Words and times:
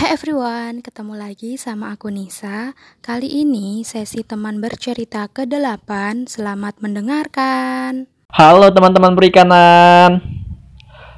Hai 0.00 0.16
everyone, 0.16 0.80
ketemu 0.80 1.12
lagi 1.12 1.60
sama 1.60 1.92
aku 1.92 2.08
Nisa. 2.08 2.72
Kali 3.04 3.44
ini 3.44 3.84
sesi 3.84 4.24
teman 4.24 4.56
bercerita 4.56 5.28
ke-8. 5.28 6.24
Selamat 6.24 6.80
mendengarkan. 6.80 8.08
Halo 8.32 8.72
teman-teman 8.72 9.12
perikanan. 9.12 10.24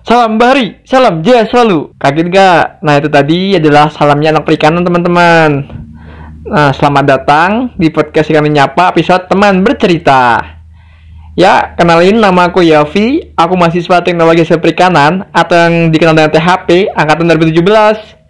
Salam 0.03 0.35
Bahari, 0.35 0.83
salam 0.83 1.23
jaya 1.23 1.47
selalu. 1.47 1.95
Kaget 1.95 2.27
gak? 2.35 2.83
Nah 2.83 2.99
itu 2.99 3.07
tadi 3.07 3.55
adalah 3.55 3.87
salamnya 3.87 4.35
anak 4.35 4.51
perikanan 4.51 4.83
teman-teman. 4.83 5.51
Nah 6.51 6.75
selamat 6.75 7.05
datang 7.07 7.51
di 7.79 7.87
podcast 7.87 8.35
kami 8.35 8.51
nyapa 8.51 8.91
episode 8.91 9.31
teman 9.31 9.63
bercerita. 9.63 10.43
Ya, 11.39 11.79
kenalin 11.79 12.19
nama 12.19 12.51
aku 12.51 12.67
Yofi. 12.67 13.31
Aku 13.39 13.55
mahasiswa 13.55 14.03
teknologi 14.03 14.43
perikanan 14.43 15.31
atau 15.31 15.71
yang 15.71 15.95
dikenal 15.95 16.19
dengan 16.19 16.35
THP 16.35 16.91
angkatan 16.99 17.31
2017. 17.31 18.22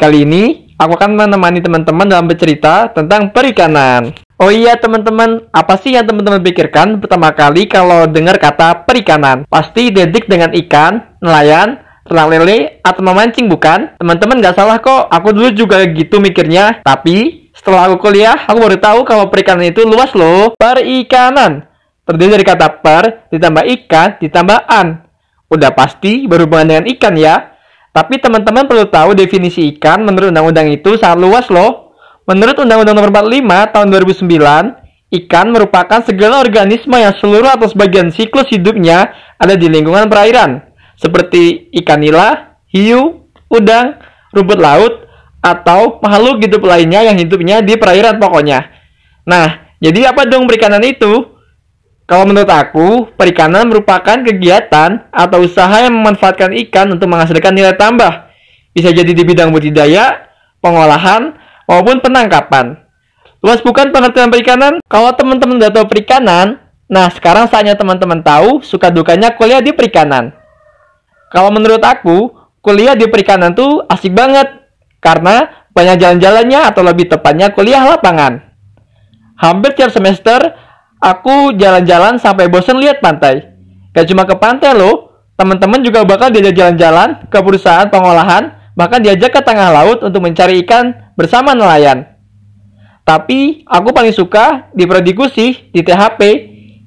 Kali 0.00 0.24
ini 0.24 0.72
aku 0.80 0.96
akan 0.96 1.14
menemani 1.14 1.60
teman-teman 1.60 2.08
dalam 2.08 2.24
bercerita 2.24 2.88
tentang 2.90 3.28
perikanan. 3.30 4.16
Oh 4.40 4.50
iya 4.50 4.74
teman-teman, 4.74 5.46
apa 5.54 5.78
sih 5.78 5.94
yang 5.94 6.08
teman-teman 6.08 6.42
pikirkan 6.42 6.98
pertama 6.98 7.30
kali 7.30 7.70
kalau 7.70 8.08
dengar 8.10 8.40
kata 8.40 8.88
perikanan? 8.88 9.46
Pasti 9.46 9.92
identik 9.92 10.26
dengan 10.26 10.50
ikan, 10.50 11.14
nelayan, 11.22 11.78
ternak 12.02 12.26
lele, 12.32 12.82
atau 12.82 13.04
memancing 13.06 13.46
bukan? 13.46 13.94
Teman-teman 14.02 14.42
nggak 14.42 14.56
salah 14.58 14.82
kok, 14.82 15.06
aku 15.06 15.30
dulu 15.30 15.54
juga 15.54 15.86
gitu 15.86 16.18
mikirnya. 16.18 16.82
Tapi 16.82 17.50
setelah 17.54 17.86
aku 17.86 18.02
kuliah, 18.08 18.34
aku 18.34 18.58
baru 18.58 18.78
tahu 18.80 19.00
kalau 19.06 19.30
perikanan 19.30 19.70
itu 19.70 19.86
luas 19.86 20.10
loh. 20.16 20.58
Perikanan 20.58 21.68
terdiri 22.02 22.34
dari 22.40 22.46
kata 22.48 22.82
per 22.82 23.30
ditambah 23.30 23.62
ikan 23.78 24.18
ditambah 24.18 24.58
an. 24.66 25.06
Udah 25.52 25.70
pasti 25.76 26.26
berhubungan 26.26 26.66
dengan 26.66 26.84
ikan 26.96 27.14
ya. 27.14 27.51
Tapi 27.92 28.16
teman-teman 28.16 28.64
perlu 28.64 28.88
tahu 28.88 29.12
definisi 29.12 29.68
ikan 29.76 30.00
menurut 30.00 30.32
undang-undang 30.32 30.72
itu 30.72 30.96
sangat 30.96 31.20
luas 31.20 31.46
loh. 31.52 31.92
Menurut 32.24 32.56
Undang-Undang 32.56 32.96
Nomor 32.96 33.10
45 33.12 33.74
tahun 33.74 33.86
2009, 33.92 35.20
ikan 35.20 35.46
merupakan 35.52 36.00
segala 36.00 36.40
organisme 36.40 36.96
yang 36.96 37.12
seluruh 37.18 37.50
atau 37.52 37.68
sebagian 37.68 38.08
siklus 38.14 38.48
hidupnya 38.48 39.12
ada 39.36 39.58
di 39.58 39.66
lingkungan 39.66 40.06
perairan, 40.06 40.62
seperti 40.96 41.68
ikan 41.82 42.00
nila, 42.00 42.56
hiu, 42.70 43.28
udang, 43.50 43.98
rumput 44.32 44.56
laut, 44.56 45.02
atau 45.42 45.98
makhluk 45.98 46.46
hidup 46.46 46.62
lainnya 46.62 47.02
yang 47.02 47.18
hidupnya 47.18 47.58
di 47.60 47.74
perairan 47.74 48.22
pokoknya. 48.22 48.70
Nah, 49.26 49.74
jadi 49.82 50.14
apa 50.14 50.22
dong 50.30 50.46
perikanan 50.46 50.86
itu? 50.86 51.31
Kalau 52.06 52.28
menurut 52.28 52.50
aku, 52.50 53.08
perikanan 53.14 53.70
merupakan 53.70 54.18
kegiatan 54.20 55.06
atau 55.08 55.38
usaha 55.46 55.72
yang 55.80 55.94
memanfaatkan 55.94 56.52
ikan 56.66 56.92
untuk 56.92 57.08
menghasilkan 57.08 57.54
nilai 57.54 57.78
tambah. 57.78 58.28
Bisa 58.74 58.90
jadi 58.90 59.12
di 59.12 59.22
bidang 59.22 59.54
budidaya, 59.54 60.28
pengolahan, 60.60 61.38
maupun 61.70 62.02
penangkapan. 62.02 62.82
Luas 63.42 63.62
bukan 63.62 63.90
pengertian 63.90 64.30
perikanan? 64.30 64.78
Kalau 64.86 65.14
teman-teman 65.14 65.58
udah 65.58 65.70
tahu 65.74 65.86
perikanan, 65.90 66.62
nah 66.86 67.10
sekarang 67.10 67.50
saatnya 67.50 67.74
teman-teman 67.74 68.22
tahu 68.22 68.62
suka 68.62 68.90
dukanya 68.90 69.34
kuliah 69.34 69.58
di 69.58 69.74
perikanan. 69.74 70.30
Kalau 71.32 71.48
menurut 71.48 71.80
aku, 71.80 72.30
kuliah 72.60 72.94
di 72.94 73.08
perikanan 73.08 73.56
tuh 73.56 73.82
asik 73.88 74.12
banget. 74.12 74.62
Karena 75.02 75.66
banyak 75.74 75.98
jalan-jalannya 75.98 76.70
atau 76.70 76.86
lebih 76.86 77.10
tepatnya 77.10 77.50
kuliah 77.50 77.82
lapangan. 77.82 78.38
Hampir 79.34 79.74
tiap 79.74 79.90
semester, 79.90 80.54
Aku 81.02 81.58
jalan-jalan 81.58 82.22
sampai 82.22 82.46
bosen 82.46 82.78
lihat 82.78 83.02
pantai. 83.02 83.42
Gak 83.90 84.06
cuma 84.06 84.22
ke 84.22 84.38
pantai 84.38 84.70
loh, 84.78 85.26
teman-teman 85.34 85.82
juga 85.82 86.06
bakal 86.06 86.30
diajak 86.30 86.54
jalan-jalan 86.54 87.26
ke 87.26 87.38
perusahaan 87.42 87.90
pengolahan, 87.90 88.54
bahkan 88.78 89.02
diajak 89.02 89.34
ke 89.34 89.42
tengah 89.42 89.74
laut 89.74 89.98
untuk 90.06 90.22
mencari 90.22 90.62
ikan 90.62 90.94
bersama 91.18 91.58
nelayan. 91.58 92.06
Tapi 93.02 93.66
aku 93.66 93.90
paling 93.90 94.14
suka 94.14 94.70
di 94.70 94.86
prodiku 94.86 95.26
sih 95.26 95.74
di 95.74 95.82
THP 95.82 96.20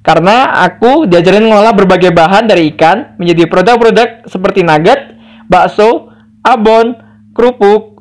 karena 0.00 0.64
aku 0.64 1.04
diajarin 1.04 1.44
mengolah 1.44 1.76
berbagai 1.76 2.08
bahan 2.08 2.48
dari 2.48 2.72
ikan 2.72 3.20
menjadi 3.20 3.44
produk-produk 3.52 4.24
seperti 4.24 4.64
nugget, 4.64 5.12
bakso, 5.44 6.08
abon, 6.40 6.96
kerupuk, 7.36 7.95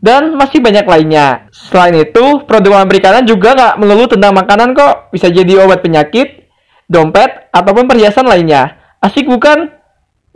dan 0.00 0.36
masih 0.36 0.60
banyak 0.60 0.84
lainnya. 0.84 1.48
Selain 1.52 1.94
itu, 1.96 2.44
produk 2.44 2.84
perikanan 2.84 3.24
juga 3.24 3.56
nggak 3.56 3.74
melulu 3.80 4.04
tentang 4.10 4.32
makanan 4.36 4.76
kok. 4.76 5.10
Bisa 5.12 5.32
jadi 5.32 5.64
obat 5.64 5.80
penyakit, 5.80 6.46
dompet, 6.86 7.48
ataupun 7.50 7.88
perhiasan 7.88 8.28
lainnya. 8.28 8.76
Asik 9.00 9.26
bukan? 9.26 9.72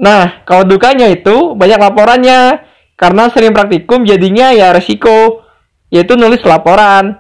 Nah, 0.01 0.43
kalau 0.49 0.65
dukanya 0.65 1.13
itu 1.13 1.53
banyak 1.55 1.77
laporannya. 1.77 2.67
Karena 2.97 3.33
sering 3.33 3.57
praktikum 3.57 4.05
jadinya 4.05 4.53
ya 4.53 4.77
resiko, 4.77 5.41
yaitu 5.89 6.21
nulis 6.21 6.45
laporan. 6.45 7.17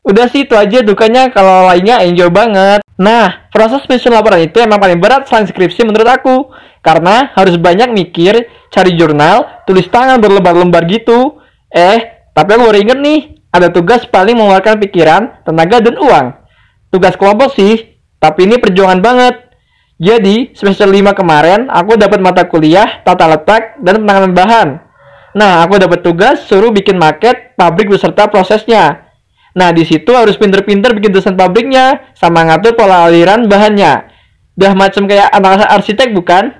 Udah 0.00 0.24
sih 0.30 0.48
itu 0.48 0.56
aja 0.56 0.80
dukanya 0.80 1.28
kalau 1.28 1.68
lainnya 1.68 2.00
enjoy 2.00 2.32
banget. 2.32 2.80
Nah, 2.96 3.50
proses 3.52 3.84
menyusun 3.84 4.14
laporan 4.14 4.40
itu 4.40 4.56
emang 4.56 4.80
paling 4.80 4.96
berat 4.96 5.28
selain 5.28 5.44
skripsi 5.44 5.84
menurut 5.84 6.08
aku. 6.08 6.36
Karena 6.80 7.34
harus 7.34 7.58
banyak 7.58 7.92
mikir, 7.92 8.46
cari 8.70 8.94
jurnal, 8.94 9.66
tulis 9.66 9.84
tangan 9.90 10.22
berlembar-lembar 10.22 10.86
gitu. 10.88 11.42
Eh, 11.76 11.98
tapi 12.32 12.56
aku 12.56 12.72
baru 12.72 12.78
inget 12.80 12.96
nih, 12.96 13.20
ada 13.52 13.68
tugas 13.68 14.08
paling 14.08 14.32
mengeluarkan 14.32 14.80
pikiran, 14.80 15.44
tenaga, 15.44 15.84
dan 15.84 16.00
uang. 16.00 16.26
Tugas 16.88 17.20
kelompok 17.20 17.52
sih, 17.52 18.00
tapi 18.16 18.48
ini 18.48 18.56
perjuangan 18.56 19.04
banget. 19.04 19.44
Jadi, 20.00 20.56
semester 20.56 20.88
5 20.88 21.12
kemarin, 21.12 21.68
aku 21.68 22.00
dapat 22.00 22.16
mata 22.20 22.48
kuliah, 22.48 23.04
tata 23.04 23.28
letak, 23.28 23.76
dan 23.84 24.00
penanganan 24.00 24.32
bahan. 24.32 24.68
Nah, 25.36 25.60
aku 25.64 25.76
dapat 25.76 26.00
tugas 26.00 26.48
suruh 26.48 26.72
bikin 26.72 26.96
market 26.96 27.52
pabrik 27.60 27.92
beserta 27.92 28.24
prosesnya. 28.24 29.04
Nah, 29.56 29.72
di 29.72 29.84
situ 29.84 30.12
harus 30.12 30.36
pinter-pinter 30.36 30.96
bikin 30.96 31.12
desain 31.12 31.36
pabriknya, 31.36 32.12
sama 32.16 32.44
ngatur 32.44 32.76
pola 32.76 33.08
aliran 33.08 33.48
bahannya. 33.48 34.08
Udah 34.56 34.72
macam 34.72 35.04
kayak 35.04 35.28
anak 35.32 35.68
arsitek 35.68 36.12
bukan? 36.16 36.56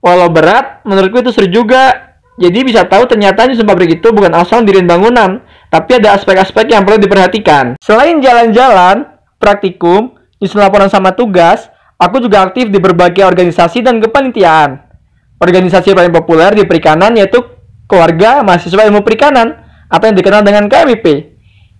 Walau 0.00 0.28
berat, 0.32 0.84
menurutku 0.88 1.20
itu 1.20 1.32
seru 1.32 1.48
juga. 1.48 2.11
Jadi 2.42 2.58
bisa 2.66 2.82
tahu 2.90 3.06
ternyata 3.06 3.46
nyusun 3.46 3.62
pabrik 3.62 4.02
itu 4.02 4.10
bukan 4.10 4.34
asal 4.34 4.66
dirin 4.66 4.82
bangunan, 4.82 5.46
tapi 5.70 6.02
ada 6.02 6.18
aspek-aspek 6.18 6.74
yang 6.74 6.82
perlu 6.82 6.98
diperhatikan. 6.98 7.78
Selain 7.78 8.18
jalan-jalan, 8.18 9.06
praktikum, 9.38 10.18
nyusun 10.42 10.58
laporan 10.58 10.90
sama 10.90 11.14
tugas, 11.14 11.70
aku 12.02 12.18
juga 12.18 12.42
aktif 12.42 12.66
di 12.66 12.82
berbagai 12.82 13.22
organisasi 13.22 13.86
dan 13.86 14.02
kepanitiaan. 14.02 14.82
Organisasi 15.38 15.94
paling 15.94 16.10
populer 16.10 16.50
di 16.58 16.66
perikanan 16.66 17.14
yaitu 17.14 17.38
Keluarga 17.86 18.42
Mahasiswa 18.42 18.88
Ilmu 18.90 19.06
Perikanan 19.06 19.62
atau 19.86 20.10
yang 20.10 20.16
dikenal 20.18 20.42
dengan 20.42 20.66
KMIP. 20.66 21.06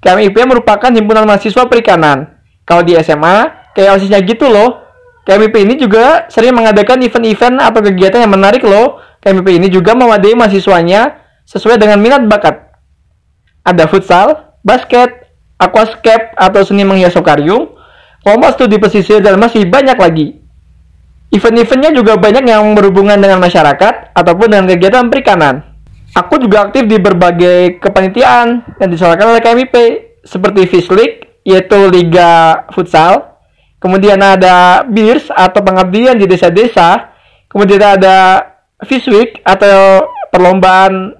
KMIP 0.03 0.37
merupakan 0.47 0.91
himpunan 0.91 1.25
mahasiswa 1.25 1.67
perikanan. 1.71 2.39
Kalau 2.67 2.83
di 2.83 2.99
SMA, 2.99 3.71
kayak 3.75 3.99
osisnya 3.99 4.19
gitu 4.23 4.50
loh. 4.50 4.81
KMIP 5.22 5.55
ini 5.62 5.75
juga 5.78 6.27
sering 6.27 6.55
mengadakan 6.55 6.99
event-event 6.99 7.62
atau 7.62 7.78
kegiatan 7.78 8.27
yang 8.27 8.33
menarik 8.34 8.66
loh 8.66 8.99
KMP 9.22 9.55
ini 9.55 9.71
juga 9.71 9.94
memadai 9.94 10.34
mahasiswanya 10.34 11.22
sesuai 11.47 11.78
dengan 11.78 12.03
minat 12.03 12.27
bakat. 12.27 12.75
Ada 13.62 13.87
futsal, 13.87 14.59
basket, 14.66 15.31
aquascape 15.62 16.34
atau 16.34 16.66
seni 16.66 16.82
menghias 16.82 17.15
akuarium, 17.15 17.71
kelompok 18.27 18.59
studi 18.59 18.82
pesisir 18.82 19.22
dan 19.22 19.38
masih 19.38 19.62
banyak 19.71 19.94
lagi. 19.94 20.43
Event-eventnya 21.32 21.94
juga 21.94 22.19
banyak 22.19 22.44
yang 22.44 22.75
berhubungan 22.75 23.16
dengan 23.16 23.38
masyarakat 23.38 24.12
ataupun 24.12 24.53
dengan 24.53 24.66
kegiatan 24.69 25.06
perikanan. 25.06 25.65
Aku 26.12 26.37
juga 26.37 26.69
aktif 26.69 26.84
di 26.84 27.00
berbagai 27.00 27.81
kepanitiaan 27.81 28.77
yang 28.77 28.88
diselenggarakan 28.91 29.32
oleh 29.32 29.41
KMIP 29.41 29.75
seperti 30.27 30.69
Fish 30.69 30.93
League, 30.93 31.41
yaitu 31.47 31.88
Liga 31.88 32.66
Futsal. 32.75 33.31
Kemudian 33.82 34.22
ada 34.22 34.87
BIRS 34.87 35.34
atau 35.34 35.60
pengabdian 35.60 36.15
di 36.15 36.31
desa-desa. 36.31 37.10
Kemudian 37.50 37.82
ada 37.82 38.47
Fish 38.87 39.11
Week 39.11 39.43
atau 39.43 40.06
perlombaan 40.31 41.19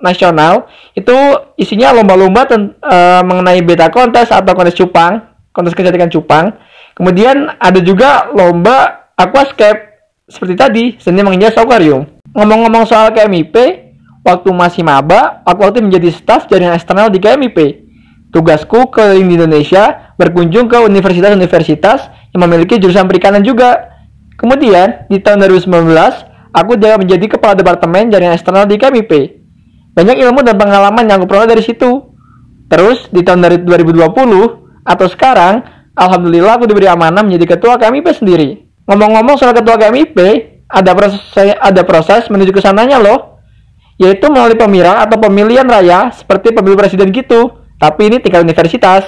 nasional 0.00 0.70
itu 0.96 1.14
isinya 1.58 1.90
lomba-lomba 1.92 2.46
uh, 2.48 3.22
mengenai 3.26 3.60
beta 3.66 3.90
kontes 3.90 4.30
atau 4.30 4.52
kontes 4.54 4.78
cupang, 4.78 5.20
kontes 5.50 5.74
kecantikan 5.74 6.08
cupang. 6.08 6.54
Kemudian 6.94 7.50
ada 7.58 7.82
juga 7.82 8.30
lomba 8.30 9.10
aquascape 9.18 9.94
seperti 10.30 10.54
tadi, 10.54 10.84
seni 10.96 11.20
menghias 11.20 11.58
akuarium. 11.58 12.06
Ngomong-ngomong 12.32 12.88
soal 12.88 13.12
KMIP, 13.12 13.54
waktu 14.24 14.48
masih 14.54 14.82
maba, 14.86 15.44
aku 15.44 15.68
waktu 15.68 15.84
menjadi 15.84 16.08
staf 16.14 16.48
jaringan 16.48 16.78
eksternal 16.78 17.12
di 17.12 17.20
KMIP. 17.20 17.83
Tugasku 18.34 18.90
ke 18.90 19.14
Indonesia 19.14 20.10
berkunjung 20.18 20.66
ke 20.66 20.82
universitas-universitas 20.82 22.10
yang 22.34 22.42
memiliki 22.42 22.82
jurusan 22.82 23.06
perikanan 23.06 23.46
juga. 23.46 23.94
Kemudian, 24.34 25.06
di 25.06 25.22
tahun 25.22 25.46
2019, 25.46 25.70
aku 26.50 26.74
juga 26.74 26.98
menjadi 26.98 27.38
kepala 27.38 27.54
departemen 27.54 28.10
jaringan 28.10 28.34
eksternal 28.34 28.66
di 28.66 28.74
KMIP. 28.74 29.12
Banyak 29.94 30.18
ilmu 30.18 30.42
dan 30.42 30.58
pengalaman 30.58 31.06
yang 31.06 31.22
aku 31.22 31.30
peroleh 31.30 31.46
dari 31.46 31.62
situ. 31.62 32.10
Terus 32.66 33.06
di 33.14 33.22
tahun 33.22 33.38
dari 33.38 33.56
2020 33.62 34.02
atau 34.82 35.06
sekarang, 35.06 35.62
alhamdulillah 35.94 36.58
aku 36.58 36.66
diberi 36.66 36.90
amanah 36.90 37.22
menjadi 37.22 37.54
ketua 37.54 37.78
KMIP 37.78 38.10
sendiri. 38.18 38.66
Ngomong-ngomong 38.90 39.38
soal 39.38 39.54
ketua 39.54 39.78
KMIP, 39.78 40.18
ada 40.66 40.90
proses 40.90 41.22
ada 41.38 41.82
proses 41.86 42.26
menuju 42.26 42.50
ke 42.50 42.58
sananya 42.58 42.98
loh. 42.98 43.30
yaitu 43.94 44.26
melalui 44.26 44.58
pemilihan 44.58 45.06
atau 45.06 45.22
pemilihan 45.22 45.62
raya 45.62 46.10
seperti 46.10 46.50
pemilu 46.50 46.74
presiden 46.74 47.14
gitu, 47.14 47.62
tapi 47.84 48.08
ini 48.08 48.16
tingkat 48.16 48.40
universitas. 48.40 49.04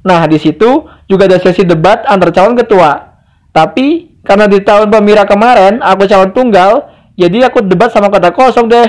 Nah, 0.00 0.24
di 0.24 0.40
situ 0.40 0.88
juga 1.04 1.28
ada 1.28 1.36
sesi 1.36 1.60
debat 1.60 2.08
antar 2.08 2.32
calon 2.32 2.56
ketua. 2.56 3.20
Tapi 3.52 4.16
karena 4.24 4.48
di 4.48 4.64
tahun 4.64 4.88
pemira 4.88 5.28
kemarin 5.28 5.84
aku 5.84 6.08
calon 6.08 6.32
tunggal, 6.32 6.88
jadi 7.20 7.52
aku 7.52 7.60
debat 7.68 7.92
sama 7.92 8.08
kota 8.08 8.32
kosong 8.32 8.72
deh. 8.72 8.88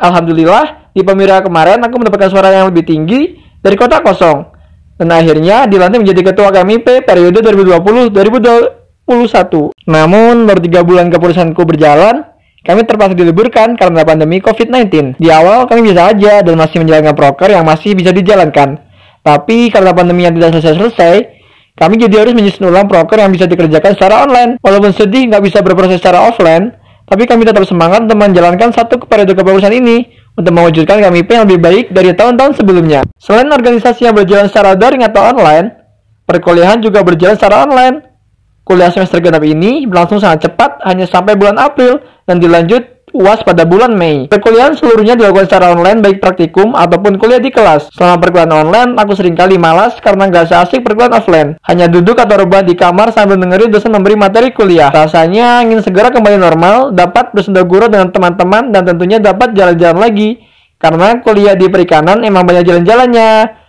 Alhamdulillah 0.00 0.88
di 0.96 1.04
pemira 1.04 1.44
kemarin 1.44 1.84
aku 1.84 2.00
mendapatkan 2.00 2.32
suara 2.32 2.56
yang 2.56 2.72
lebih 2.72 2.88
tinggi 2.88 3.36
dari 3.60 3.76
kota 3.76 4.00
kosong. 4.00 4.48
Dan 4.96 5.12
akhirnya 5.12 5.68
dilantik 5.68 6.00
menjadi 6.00 6.32
ketua 6.32 6.48
KMIP 6.48 7.04
periode 7.04 7.44
2020-2021. 7.44 9.76
Namun 9.92 10.48
baru 10.48 10.60
tiga 10.64 10.80
bulan 10.84 11.12
keputusanku 11.12 11.68
berjalan, 11.68 12.24
kami 12.60 12.84
terpaksa 12.84 13.16
diliburkan 13.16 13.72
karena 13.76 14.04
pandemi 14.04 14.38
COVID-19. 14.44 15.16
Di 15.16 15.28
awal 15.32 15.64
kami 15.64 15.92
bisa 15.92 16.12
aja 16.12 16.44
dan 16.44 16.54
masih 16.60 16.84
menjalankan 16.84 17.16
proker 17.16 17.48
yang 17.48 17.64
masih 17.64 17.96
bisa 17.96 18.12
dijalankan. 18.12 18.76
Tapi 19.24 19.72
karena 19.72 19.92
pandemi 19.96 20.28
yang 20.28 20.36
tidak 20.36 20.60
selesai-selesai, 20.60 21.14
kami 21.76 21.96
jadi 21.96 22.24
harus 22.24 22.36
menyusun 22.36 22.68
ulang 22.68 22.84
proker 22.84 23.20
yang 23.20 23.32
bisa 23.32 23.48
dikerjakan 23.48 23.96
secara 23.96 24.28
online. 24.28 24.60
Walaupun 24.60 24.92
sedih 24.92 25.32
nggak 25.32 25.42
bisa 25.44 25.58
berproses 25.64 26.00
secara 26.00 26.28
offline, 26.28 26.76
tapi 27.08 27.24
kami 27.24 27.48
tetap 27.48 27.64
semangat 27.64 28.04
untuk 28.04 28.20
menjalankan 28.20 28.70
satu 28.70 29.00
periode 29.08 29.32
kepengurusan 29.32 29.72
ini 29.72 30.12
untuk 30.36 30.52
mewujudkan 30.52 31.00
KMIP 31.00 31.28
yang 31.32 31.44
lebih 31.48 31.60
baik 31.60 31.84
dari 31.90 32.12
tahun-tahun 32.12 32.60
sebelumnya. 32.60 33.04
Selain 33.16 33.48
organisasi 33.48 34.08
yang 34.08 34.14
berjalan 34.14 34.46
secara 34.52 34.76
daring 34.76 35.04
atau 35.04 35.32
online, 35.32 35.74
perkuliahan 36.28 36.78
juga 36.84 37.00
berjalan 37.00 37.34
secara 37.34 37.64
online. 37.64 38.09
Kuliah 38.70 38.86
semester 38.94 39.18
genap 39.18 39.42
ini 39.42 39.82
berlangsung 39.82 40.22
sangat 40.22 40.46
cepat, 40.46 40.78
hanya 40.86 41.02
sampai 41.02 41.34
bulan 41.34 41.58
April, 41.58 41.98
dan 42.22 42.38
dilanjut 42.38 43.02
UAS 43.10 43.42
pada 43.42 43.66
bulan 43.66 43.90
Mei. 43.98 44.30
Perkuliahan 44.30 44.78
seluruhnya 44.78 45.18
dilakukan 45.18 45.50
secara 45.50 45.74
online 45.74 45.98
baik 45.98 46.22
praktikum 46.22 46.78
ataupun 46.78 47.18
kuliah 47.18 47.42
di 47.42 47.50
kelas. 47.50 47.90
Selama 47.90 48.22
perkuliahan 48.22 48.54
online, 48.54 48.90
aku 48.94 49.18
sering 49.18 49.34
kali 49.34 49.58
malas 49.58 49.98
karena 49.98 50.30
nggak 50.30 50.54
seasik 50.54 50.86
perkuliahan 50.86 51.18
offline. 51.18 51.50
Hanya 51.66 51.90
duduk 51.90 52.14
atau 52.22 52.38
rebahan 52.38 52.62
di 52.62 52.78
kamar 52.78 53.10
sambil 53.10 53.42
dengerin 53.42 53.74
dosen 53.74 53.90
memberi 53.90 54.14
materi 54.14 54.54
kuliah. 54.54 54.94
Rasanya 54.94 55.66
ingin 55.66 55.82
segera 55.82 56.14
kembali 56.14 56.38
normal, 56.38 56.94
dapat 56.94 57.34
bersendagura 57.34 57.90
dengan 57.90 58.14
teman-teman 58.14 58.70
dan 58.70 58.86
tentunya 58.86 59.18
dapat 59.18 59.50
jalan-jalan 59.50 59.98
lagi. 59.98 60.38
Karena 60.78 61.18
kuliah 61.18 61.58
di 61.58 61.66
perikanan 61.66 62.22
emang 62.22 62.46
banyak 62.46 62.62
jalan-jalannya. 62.62 63.59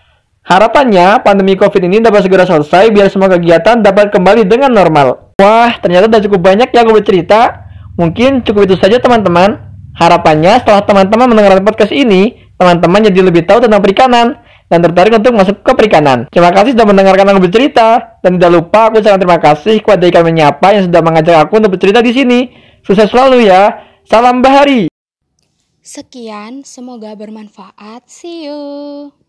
Harapannya, 0.42 1.22
pandemi 1.22 1.54
COVID 1.54 1.86
ini 1.86 2.02
dapat 2.02 2.26
segera 2.26 2.50
selesai 2.50 2.90
biar 2.90 3.14
semua 3.14 3.30
kegiatan 3.30 3.78
dapat 3.78 4.10
kembali 4.10 4.50
dengan 4.50 4.74
normal. 4.74 5.38
Wah, 5.38 5.78
ternyata 5.78 6.10
udah 6.10 6.22
cukup 6.26 6.42
banyak 6.42 6.74
ya 6.74 6.82
aku 6.82 6.98
bercerita. 6.98 7.70
Mungkin 7.94 8.42
cukup 8.42 8.66
itu 8.66 8.76
saja 8.82 8.98
teman-teman. 8.98 9.70
Harapannya 9.94 10.58
setelah 10.64 10.82
teman-teman 10.82 11.30
mendengarkan 11.30 11.62
podcast 11.62 11.94
ini, 11.94 12.42
teman-teman 12.58 13.06
jadi 13.06 13.22
lebih 13.22 13.46
tahu 13.46 13.70
tentang 13.70 13.86
perikanan 13.86 14.42
dan 14.72 14.80
tertarik 14.82 15.14
untuk 15.14 15.36
masuk 15.36 15.62
ke 15.62 15.72
perikanan. 15.78 16.26
Terima 16.32 16.50
kasih 16.50 16.74
sudah 16.74 16.88
mendengarkan 16.90 17.28
aku 17.36 17.46
bercerita 17.46 18.18
dan 18.24 18.40
tidak 18.40 18.52
lupa 18.56 18.90
aku 18.90 19.04
sangat 19.04 19.20
terima 19.22 19.38
kasih 19.38 19.84
kepada 19.84 20.08
ikan 20.10 20.24
menyapa 20.26 20.68
yang 20.74 20.84
sudah 20.90 21.02
mengajak 21.04 21.38
aku 21.38 21.60
untuk 21.60 21.78
bercerita 21.78 22.00
di 22.00 22.16
sini. 22.16 22.40
Sukses 22.82 23.12
selalu 23.12 23.46
ya. 23.46 23.84
Salam 24.10 24.42
Bahari. 24.42 24.90
Sekian, 25.86 26.66
semoga 26.66 27.14
bermanfaat. 27.14 28.10
See 28.10 28.48
you. 28.50 29.21